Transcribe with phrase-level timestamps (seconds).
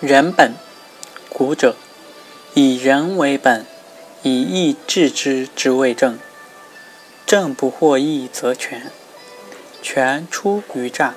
[0.00, 0.54] 人本，
[1.28, 1.74] 古者
[2.54, 3.66] 以人为本，
[4.22, 6.20] 以义治之之谓正。
[7.26, 8.92] 正不获义则全，
[9.82, 11.16] 全出于战，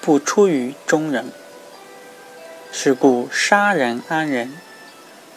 [0.00, 1.30] 不出于中人。
[2.72, 4.58] 是故杀人安人，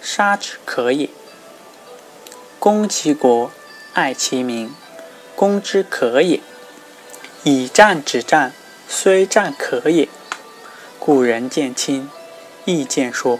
[0.01, 1.09] 杀之可也；
[2.57, 3.51] 攻其国，
[3.93, 4.73] 爱其民，
[5.35, 6.39] 攻之可也；
[7.43, 8.51] 以战止战，
[8.87, 10.09] 虽战可也。
[10.97, 12.09] 故人见亲。
[12.69, 13.39] 义见说，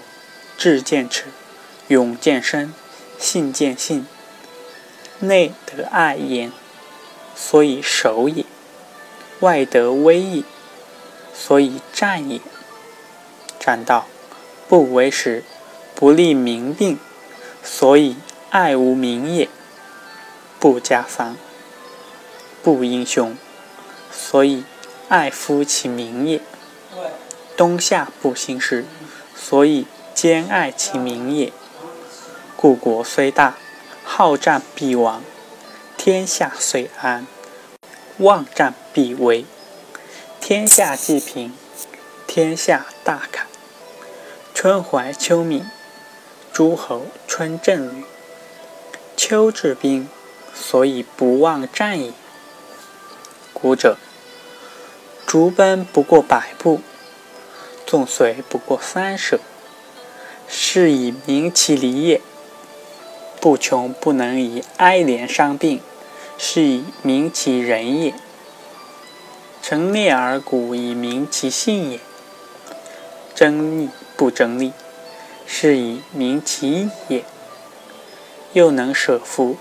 [0.58, 1.26] 智见耻，
[1.88, 2.74] 勇见身，
[3.20, 4.08] 信见信。
[5.20, 6.52] 内得爱焉，
[7.36, 8.46] 所以守也；
[9.42, 10.44] 外得威也，
[11.32, 12.42] 所以战也。
[13.60, 14.08] 战道，
[14.68, 15.44] 不为时，
[15.94, 16.98] 不立民病，
[17.64, 18.16] 所以
[18.50, 19.48] 爱无名也；
[20.60, 21.38] 不加丧，
[22.64, 23.38] 不英雄，
[24.12, 24.64] 所以
[25.08, 26.42] 爱夫其民也。
[27.56, 28.86] 冬夏不兴事。
[29.42, 31.54] 所以兼爱其民也。
[32.58, 33.56] 故国虽大，
[34.04, 35.22] 好战必亡；
[35.98, 37.26] 天下虽安，
[38.18, 39.46] 忘战必危。
[40.42, 41.54] 天下既平，
[42.28, 43.48] 天下大坎。
[44.54, 45.66] 春怀秋敏，
[46.52, 48.04] 诸侯春正旅。
[49.16, 50.10] 秋至兵，
[50.54, 52.12] 所以不忘战也。
[53.54, 53.98] 古者，
[55.26, 56.82] 逐奔不过百步。
[57.90, 59.40] 纵随不过三舍，
[60.48, 62.20] 是以明其礼也；
[63.42, 65.82] 不穷不能以哀怜伤病，
[66.38, 68.14] 是以明其仁也；
[69.64, 71.98] 陈列而鼓以明其信也；
[73.34, 74.72] 争利不争利，
[75.48, 77.24] 是以明其义也；
[78.54, 79.58] 又能舍夫，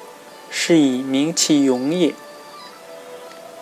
[0.51, 2.13] 是以明其勇也；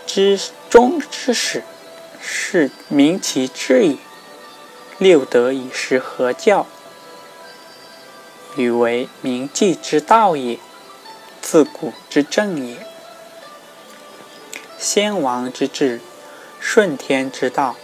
[0.04, 0.36] 知
[0.68, 1.62] 终之始，
[2.20, 3.96] 是明其智也。
[4.98, 6.66] 六德以时合教，
[8.56, 10.58] 与为明纪之道也，
[11.42, 12.78] 自古之正也。
[14.78, 16.00] 先王之治，
[16.58, 17.76] 顺天之道，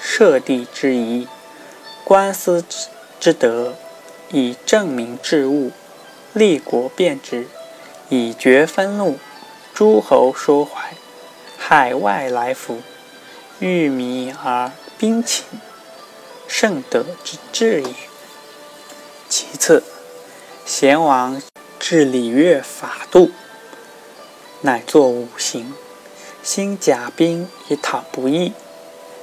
[0.00, 1.26] 社稷之宜，
[2.04, 2.86] 官司之
[3.18, 3.74] 之德，
[4.30, 5.72] 以正民治物，
[6.32, 7.48] 立国变之，
[8.10, 9.18] 以绝分禄，
[9.74, 10.94] 诸侯说怀，
[11.58, 12.80] 海外来服，
[13.58, 15.44] 欲民而兵勤。
[16.60, 17.88] 圣德之治也。
[19.30, 19.82] 其次，
[20.66, 21.40] 贤王
[21.78, 23.30] 治礼乐法度，
[24.60, 25.72] 乃作五行，
[26.42, 28.52] 兴甲兵以讨不义，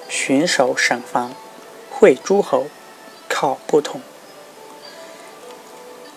[0.09, 1.35] 巡守省方，
[1.91, 2.65] 会诸侯，
[3.29, 4.01] 考不同。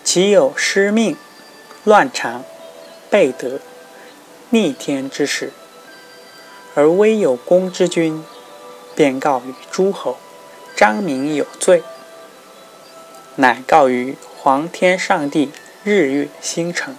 [0.03, 1.15] 其有失命、
[1.83, 2.43] 乱常、
[3.11, 3.59] 悖德、
[4.49, 5.53] 逆天之时，
[6.73, 8.25] 而微有功之君，
[8.95, 10.17] 便告于诸侯。
[10.81, 11.83] 张明有罪，
[13.35, 15.51] 乃告于皇天上帝、
[15.83, 16.97] 日月星辰，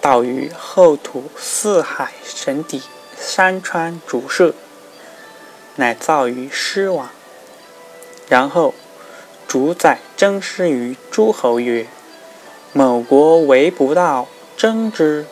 [0.00, 2.82] 道于后土四海神邸、
[3.18, 4.54] 山川主社，
[5.74, 7.10] 乃造于狮王。
[8.28, 8.74] 然后
[9.48, 11.88] 主宰征师于诸侯曰
[12.72, 15.26] ：“某国为不道，征之，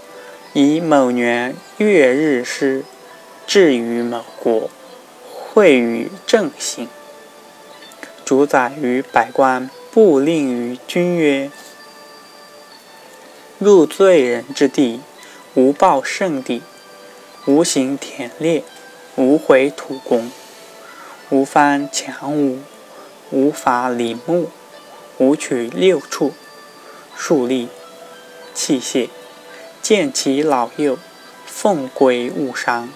[0.53, 2.84] 以某年月日师，
[3.47, 4.69] 至于某国，
[5.31, 6.88] 会于正行。”
[8.25, 11.51] 主宰于百官，不令于君曰
[13.61, 15.03] ：“入罪人之地，
[15.53, 16.62] 无报圣地，
[17.45, 18.65] 无行田猎，
[19.17, 20.33] 无毁土工，
[21.29, 22.61] 无翻墙屋，
[23.31, 24.49] 无伐林木，
[25.19, 26.33] 无取六畜，
[27.15, 27.69] 树立
[28.55, 29.11] 器械，
[29.83, 30.99] 见其老幼，
[31.45, 32.89] 奉归勿伤。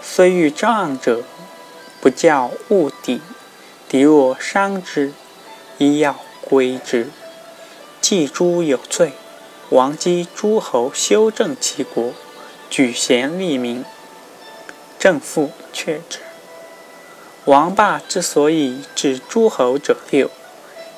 [0.00, 1.22] 虽遇障者，
[2.00, 3.20] 不教勿抵。”
[3.88, 5.12] 敌若伤之，
[5.78, 7.08] 亦要归之。
[8.02, 9.12] 既诸有罪，
[9.70, 12.12] 王击诸侯，修正其国，
[12.68, 13.82] 举贤立民，
[14.98, 16.18] 正复却之。
[17.46, 20.30] 王霸之所以治诸侯者六：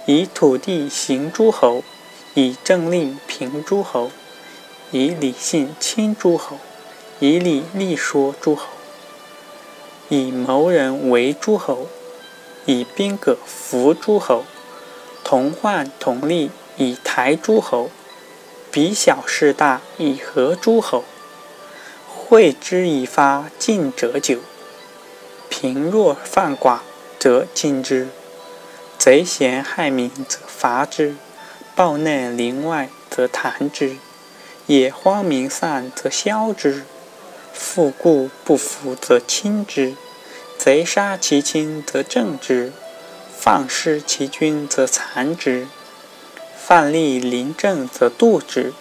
[0.07, 1.85] 以土地行诸侯，
[2.35, 4.11] 以政令平诸侯，
[4.91, 6.59] 以礼信亲诸侯，
[7.21, 8.67] 以礼立说诸侯，
[10.09, 11.87] 以谋人为诸侯。
[12.67, 14.45] 以兵戈服诸侯，
[15.25, 17.91] 同患同利以台诸侯，
[18.71, 21.05] 比小事大以和诸侯。
[22.07, 24.39] 会之以发进者久，
[25.49, 26.79] 贫弱犯寡
[27.19, 28.09] 则进之，
[28.97, 31.17] 贼嫌害民则伐之，
[31.75, 33.97] 暴内陵外则弹之，
[34.67, 36.85] 野荒民散则消之，
[37.53, 39.97] 富故不服则轻之。
[40.63, 42.73] 贼杀其亲，则正之；
[43.35, 45.67] 放失其君则残之，
[46.55, 48.75] 犯立临政则度之，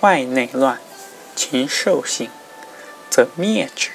[0.00, 0.80] 外内乱，
[1.36, 2.28] 禽兽行，
[3.08, 3.90] 则灭之。